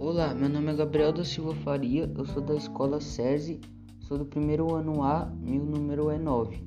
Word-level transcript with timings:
Olá, 0.00 0.32
meu 0.32 0.48
nome 0.48 0.70
é 0.70 0.76
Gabriel 0.76 1.12
da 1.12 1.24
Silva 1.24 1.52
Faria, 1.56 2.08
eu 2.16 2.24
sou 2.24 2.40
da 2.40 2.54
escola 2.54 3.00
SESI, 3.00 3.60
sou 3.98 4.16
do 4.16 4.24
primeiro 4.24 4.72
ano 4.72 5.02
A, 5.02 5.26
meu 5.26 5.64
número 5.64 6.08
é 6.08 6.16
9. 6.16 6.64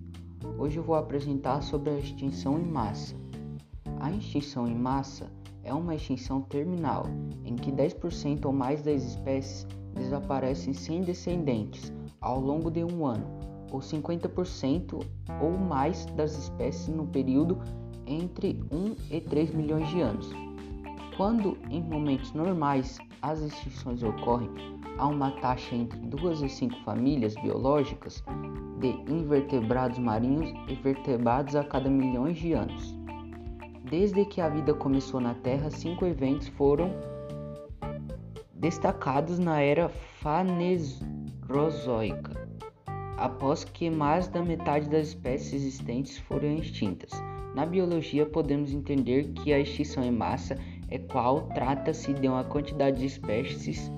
Hoje 0.57 0.75
eu 0.75 0.84
vou 0.84 0.96
apresentar 0.96 1.62
sobre 1.62 1.91
a 1.91 1.98
extinção 1.98 2.59
em 2.59 2.66
massa. 2.66 3.16
A 4.02 4.12
extinção 4.12 4.67
em 4.67 4.75
massa 4.75 5.31
é 5.63 5.73
uma 5.73 5.95
extinção 5.95 6.41
terminal, 6.41 7.05
em 7.45 7.55
que 7.55 7.71
10% 7.71 8.45
ou 8.45 8.52
mais 8.52 8.84
das 8.84 9.02
espécies 9.02 9.66
desaparecem 9.93 10.73
sem 10.73 11.02
descendentes 11.02 11.93
ao 12.20 12.38
longo 12.38 12.70
de 12.70 12.84
um 12.84 13.05
ano, 13.05 13.39
ou 13.71 13.79
50% 13.79 15.05
ou 15.41 15.52
mais 15.57 16.05
das 16.18 16.38
espécies 16.38 16.89
no 16.89 17.07
período 17.07 17.57
entre 18.05 18.59
1 18.70 19.16
e 19.16 19.21
3 19.21 19.54
milhões 19.54 19.88
de 19.88 20.02
anos. 20.02 20.29
Quando 21.16 21.57
em 21.70 21.82
momentos 21.82 22.34
normais 22.34 22.99
as 23.21 23.41
extinções 23.41 24.03
ocorrem 24.03 24.49
a 24.98 25.07
uma 25.07 25.31
taxa 25.31 25.75
entre 25.75 25.99
2 25.99 26.41
e 26.41 26.49
5 26.49 26.75
famílias 26.84 27.35
biológicas 27.35 28.23
de 28.79 28.89
invertebrados 29.12 29.99
marinhos 29.99 30.52
e 30.67 30.75
vertebrados 30.75 31.55
a 31.55 31.63
cada 31.63 31.89
milhões 31.89 32.38
de 32.38 32.53
anos. 32.53 32.95
Desde 33.84 34.26
que 34.26 34.41
a 34.41 34.49
vida 34.49 34.73
começou 34.73 35.20
na 35.20 35.35
Terra, 35.35 35.70
cinco 35.70 36.05
eventos 36.05 36.48
foram 36.49 36.91
destacados 38.53 39.38
na 39.38 39.59
era 39.59 39.90
Fanerozoica, 39.90 42.48
após 43.17 43.63
que 43.63 43.90
mais 43.90 44.27
da 44.27 44.41
metade 44.41 44.90
das 44.90 45.09
espécies 45.09 45.53
existentes 45.53 46.17
foram 46.20 46.55
extintas. 46.55 47.12
Na 47.53 47.65
biologia, 47.65 48.26
podemos 48.26 48.73
entender 48.73 49.34
que 49.34 49.51
a 49.51 49.59
extinção 49.59 50.03
em 50.03 50.12
massa 50.12 50.57
é 50.91 50.99
qual 50.99 51.47
trata-se 51.47 52.13
de 52.13 52.27
uma 52.27 52.43
quantidade 52.43 52.99
de 52.99 53.05
espécies 53.05 53.91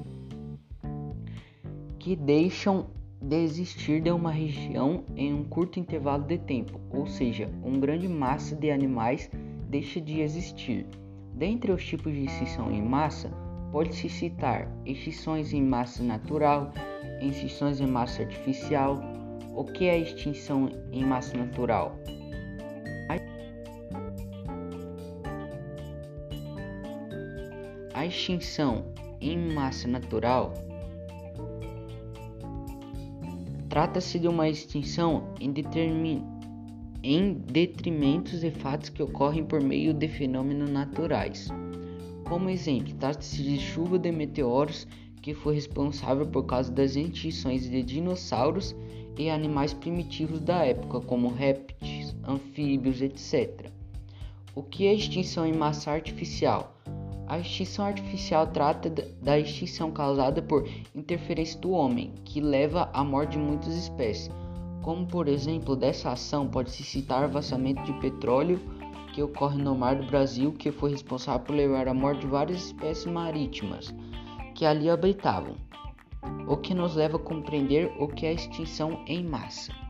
que 2.00 2.16
deixam 2.16 2.88
de 3.22 3.38
existir 3.38 4.02
de 4.02 4.12
uma 4.12 4.32
região 4.32 5.04
em 5.16 5.34
um 5.34 5.44
curto 5.44 5.80
intervalo 5.80 6.24
de 6.24 6.38
tempo, 6.38 6.80
ou 6.92 7.08
seja, 7.08 7.50
uma 7.64 7.80
grande 7.80 8.08
massa 8.08 8.56
de 8.56 8.70
animais 8.70 9.30
deixa 9.70 10.00
de 10.00 10.20
existir. 10.20 10.86
Dentre 11.34 11.72
os 11.72 11.84
tipos 11.84 12.14
de 12.14 12.26
extinção 12.26 12.72
em 12.72 12.82
massa, 12.82 13.32
pode-se 13.72 14.08
citar 14.10 14.70
extinções 14.86 15.52
em 15.54 15.64
massa 15.64 16.04
natural, 16.04 16.72
extinções 17.22 17.80
em 17.80 17.88
massa 17.88 18.22
artificial. 18.22 19.02
O 19.56 19.64
que 19.64 19.86
é 19.86 19.98
extinção 19.98 20.70
em 20.92 21.04
massa 21.04 21.38
natural? 21.38 21.98
Extinção 28.06 28.86
em 29.22 29.54
massa 29.54 29.88
natural 29.88 30.54
trata-se 33.74 34.20
de 34.20 34.28
uma 34.28 34.48
extinção 34.48 35.34
em, 35.40 35.52
determin... 35.52 36.24
em 37.02 37.34
detrimento 37.34 38.38
de 38.38 38.52
fatos 38.52 38.90
que 38.90 39.02
ocorrem 39.02 39.44
por 39.44 39.64
meio 39.64 39.96
de 39.96 40.08
fenômenos 40.08 40.70
naturais. 40.70 41.48
Como 42.24 42.52
exemplo, 42.52 42.94
trata-se 43.00 43.42
de 43.42 43.58
chuva 43.58 43.98
de 43.98 44.12
meteoros 44.12 44.88
que 45.24 45.34
foi 45.34 45.56
responsável 45.56 46.28
por 46.28 46.44
causa 46.46 46.72
das 46.72 46.96
extinções 46.96 47.68
de 47.68 47.82
dinossauros 47.82 48.76
e 49.18 49.28
animais 49.30 49.74
primitivos 49.74 50.40
da 50.40 50.64
época, 50.66 51.00
como 51.02 51.30
répteis, 51.30 52.16
anfíbios, 52.28 53.02
etc. 53.02 53.72
O 54.54 54.62
que 54.62 54.86
é 54.86 54.94
extinção 54.94 55.48
em 55.48 55.54
massa 55.54 55.90
artificial? 55.90 56.76
A 57.28 57.40
extinção 57.40 57.86
artificial 57.86 58.48
trata 58.48 58.90
da 59.22 59.40
extinção 59.40 59.92
causada 59.92 60.42
por 60.42 60.68
interferência 60.94 61.60
do 61.60 61.72
homem, 61.72 62.14
que 62.26 62.42
leva 62.42 62.90
à 62.94 63.04
morte 63.04 63.32
de 63.32 63.38
muitas 63.38 63.76
espécies. 63.76 64.30
Como 64.82 65.06
por 65.08 65.28
exemplo, 65.28 65.76
dessa 65.76 66.12
ação 66.12 66.48
pode-se 66.48 66.84
citar 66.84 67.28
o 67.28 67.32
vazamento 67.32 67.82
de 67.84 67.94
petróleo 68.00 68.60
que 69.14 69.24
ocorre 69.24 69.62
no 69.62 69.76
mar 69.76 69.96
do 69.96 70.08
Brasil, 70.08 70.52
que 70.52 70.72
foi 70.72 70.92
responsável 70.92 71.46
por 71.46 71.56
levar 71.56 71.88
à 71.88 71.94
morte 71.94 72.22
de 72.22 72.28
várias 72.28 72.66
espécies 72.66 73.06
marítimas 73.06 73.94
que 74.56 74.66
ali 74.66 74.90
habitavam, 74.90 75.56
o 76.48 76.58
que 76.58 76.74
nos 76.74 76.96
leva 76.96 77.18
a 77.18 77.20
compreender 77.20 77.92
o 78.00 78.08
que 78.08 78.26
é 78.26 78.34
extinção 78.34 79.04
em 79.08 79.24
massa. 79.24 79.83